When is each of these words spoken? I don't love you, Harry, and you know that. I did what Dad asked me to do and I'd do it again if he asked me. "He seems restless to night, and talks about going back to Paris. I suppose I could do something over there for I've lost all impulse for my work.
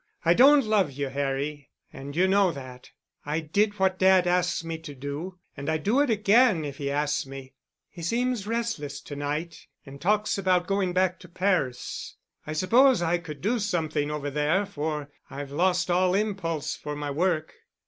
I 0.25 0.33
don't 0.33 0.65
love 0.65 0.91
you, 0.91 1.09
Harry, 1.09 1.69
and 1.93 2.15
you 2.15 2.27
know 2.27 2.51
that. 2.53 2.89
I 3.23 3.39
did 3.39 3.77
what 3.77 3.99
Dad 3.99 4.25
asked 4.25 4.65
me 4.65 4.79
to 4.79 4.95
do 4.95 5.37
and 5.55 5.69
I'd 5.69 5.83
do 5.83 5.99
it 5.99 6.09
again 6.09 6.65
if 6.65 6.77
he 6.79 6.89
asked 6.89 7.27
me. 7.27 7.53
"He 7.87 8.01
seems 8.01 8.47
restless 8.47 8.99
to 9.01 9.15
night, 9.15 9.67
and 9.85 10.01
talks 10.01 10.39
about 10.39 10.65
going 10.65 10.93
back 10.93 11.19
to 11.19 11.29
Paris. 11.29 12.15
I 12.47 12.53
suppose 12.53 13.03
I 13.03 13.19
could 13.19 13.41
do 13.41 13.59
something 13.59 14.09
over 14.09 14.31
there 14.31 14.65
for 14.65 15.11
I've 15.29 15.51
lost 15.51 15.91
all 15.91 16.15
impulse 16.15 16.75
for 16.75 16.95
my 16.95 17.11
work. 17.11 17.53